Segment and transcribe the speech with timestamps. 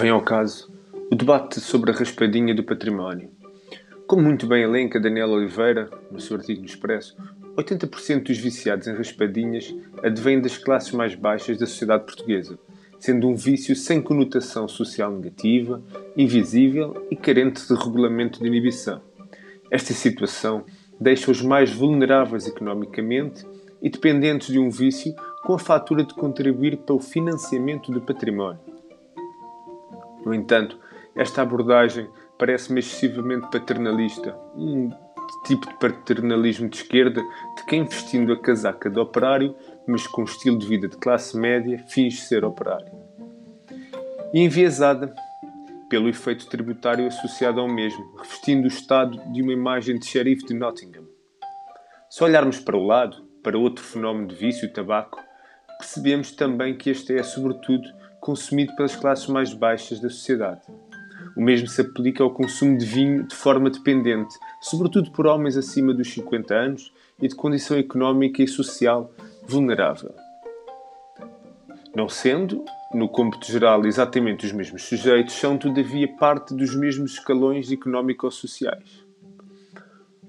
[0.00, 0.72] Vem ao caso
[1.10, 3.28] o debate sobre a raspadinha do património.
[4.06, 7.14] Como muito bem elenca Daniel Oliveira, no seu artigo no Expresso,
[7.54, 12.58] 80% dos viciados em raspadinhas advêm das classes mais baixas da sociedade portuguesa,
[12.98, 15.82] sendo um vício sem conotação social negativa,
[16.16, 19.02] invisível e carente de regulamento de inibição.
[19.70, 20.64] Esta situação
[20.98, 23.46] deixa os mais vulneráveis economicamente
[23.82, 25.14] e dependentes de um vício
[25.44, 28.69] com a fatura de contribuir para o financiamento do património.
[30.24, 30.78] No entanto,
[31.14, 34.90] esta abordagem parece-me excessivamente paternalista, um
[35.44, 37.22] tipo de paternalismo de esquerda
[37.56, 39.54] de quem vestindo a casaca de operário,
[39.86, 42.92] mas com estilo de vida de classe média, finge ser operário.
[44.32, 45.14] E enviesada
[45.88, 50.54] pelo efeito tributário associado ao mesmo, revestindo o Estado de uma imagem de xerife de
[50.54, 51.04] Nottingham.
[52.08, 55.20] Se olharmos para o lado, para outro fenómeno de vício, o tabaco,
[55.78, 57.88] percebemos também que este é, sobretudo,
[58.20, 60.62] consumido pelas classes mais baixas da sociedade.
[61.36, 65.94] O mesmo se aplica ao consumo de vinho de forma dependente, sobretudo por homens acima
[65.94, 69.12] dos 50 anos e de condição económica e social
[69.46, 70.14] vulnerável.
[71.94, 77.70] Não sendo, no cômputo geral, exatamente os mesmos sujeitos, são, todavia, parte dos mesmos escalões
[77.70, 79.04] económico-sociais.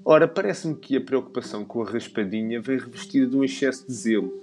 [0.04, 4.40] Ora, parece-me que a preocupação com a raspadinha vem revestida de um excesso de zelo,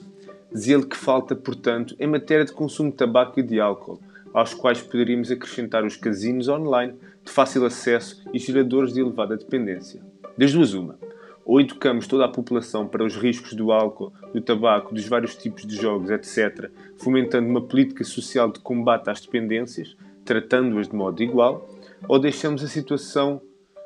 [0.55, 4.00] Zelo que falta, portanto, em matéria de consumo de tabaco e de álcool,
[4.33, 10.02] aos quais poderíamos acrescentar os casinos online de fácil acesso e geradores de elevada dependência.
[10.38, 10.97] Das duas, uma.
[11.45, 15.66] Ou educamos toda a população para os riscos do álcool, do tabaco, dos vários tipos
[15.66, 21.67] de jogos, etc., fomentando uma política social de combate às dependências, tratando-as de modo igual,
[22.08, 23.42] ou deixamos a situação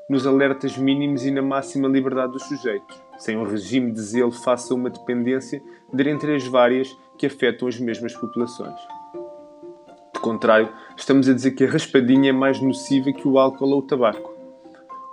[0.09, 4.71] nos alertas mínimos e na máxima liberdade dos sujeitos, sem um regime de zelo face
[4.71, 8.79] a uma dependência de entre as várias que afetam as mesmas populações.
[10.13, 13.79] De contrário, estamos a dizer que a raspadinha é mais nociva que o álcool ou
[13.79, 14.33] o tabaco.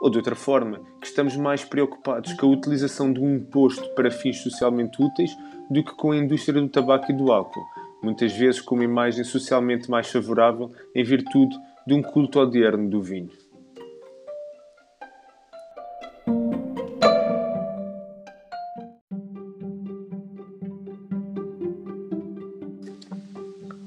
[0.00, 4.10] Ou de outra forma, que estamos mais preocupados com a utilização de um imposto para
[4.10, 5.30] fins socialmente úteis
[5.70, 7.64] do que com a indústria do tabaco e do álcool,
[8.02, 11.54] muitas vezes com uma imagem socialmente mais favorável em virtude
[11.86, 13.30] de um culto odierno do vinho.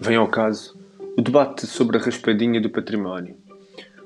[0.06, 0.78] Vem ao caso
[1.18, 3.38] o debate sobre a raspadinha do património.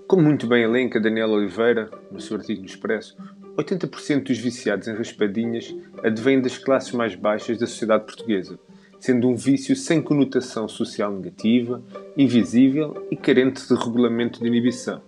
[0.08, 3.18] Como muito bem elenca Daniel Oliveira, no seu artigo no Expresso,
[3.58, 8.59] 80% dos viciados em raspadinhas advêm das classes mais baixas da sociedade portuguesa,
[9.00, 11.84] sendo um vício sem conotação social negativa,
[12.16, 15.02] invisível e carente de regulamento de inibição.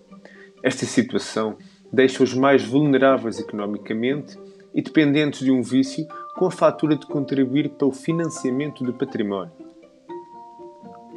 [0.64, 1.56] Esta situação
[1.94, 4.40] deixa os mais vulneráveis economicamente
[4.74, 9.59] e dependentes de um vício com a fatura de contribuir para o financiamento do património.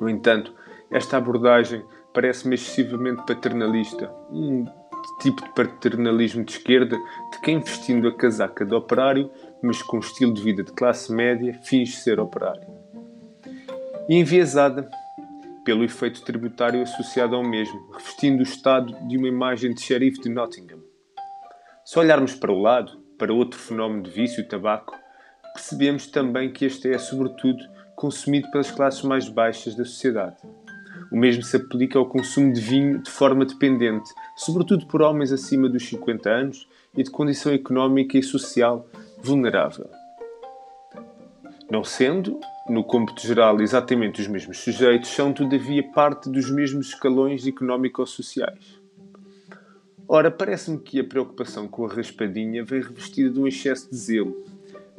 [0.03, 0.53] No entanto,
[0.91, 1.81] esta abordagem
[2.13, 4.67] parece-me excessivamente paternalista, um
[5.21, 9.31] tipo de paternalismo de esquerda de quem vestindo a casaca de operário,
[9.63, 12.67] mas com estilo de vida de classe média, finge ser operário.
[14.09, 14.91] E enviesada
[15.65, 20.29] pelo efeito tributário associado ao mesmo, revestindo o Estado de uma imagem de xerife de
[20.29, 20.81] Nottingham.
[21.85, 24.99] Se olharmos para o lado, para outro fenómeno de vício, o tabaco,
[25.55, 27.63] percebemos também que este é, sobretudo,
[28.03, 30.39] consumido pelas classes mais baixas da sociedade.
[31.13, 35.69] O mesmo se aplica ao consumo de vinho de forma dependente, sobretudo por homens acima
[35.69, 38.89] dos 50 anos e de condição económica e social
[39.23, 39.89] vulnerável.
[41.71, 47.47] Não sendo, no cômputo geral, exatamente os mesmos sujeitos, são, todavia, parte dos mesmos escalões
[47.47, 48.81] económico-sociais.
[50.09, 54.45] Ora, parece-me que a preocupação com a raspadinha vem revestida de um excesso de zelo,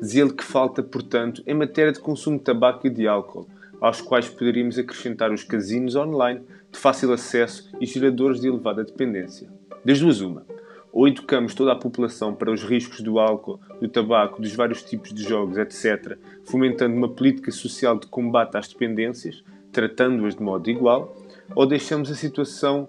[0.03, 3.47] zelo que falta, portanto, em matéria de consumo de tabaco e de álcool,
[3.81, 9.49] aos quais poderíamos acrescentar os casinos online de fácil acesso e geradores de elevada dependência.
[9.83, 10.45] Das duas, uma.
[10.91, 15.13] Ou educamos toda a população para os riscos do álcool, do tabaco, dos vários tipos
[15.13, 21.17] de jogos, etc., fomentando uma política social de combate às dependências, tratando-as de modo igual,
[21.55, 22.87] ou deixamos a situação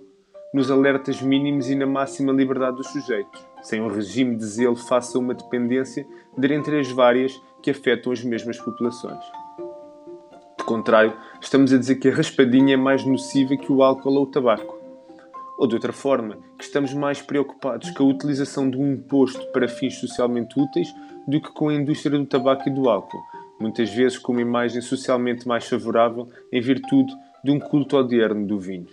[0.54, 5.16] nos alertas mínimos e na máxima liberdade dos sujeitos, sem um regime de zelo face
[5.16, 6.06] a uma dependência
[6.38, 9.24] de entre as várias que afetam as mesmas populações.
[10.56, 14.22] De contrário, estamos a dizer que a raspadinha é mais nociva que o álcool ou
[14.22, 14.78] o tabaco.
[15.58, 19.66] Ou de outra forma, que estamos mais preocupados com a utilização de um imposto para
[19.66, 20.88] fins socialmente úteis
[21.26, 23.22] do que com a indústria do tabaco e do álcool,
[23.58, 27.12] muitas vezes com uma imagem socialmente mais favorável em virtude
[27.42, 28.86] de um culto odierno do vinho.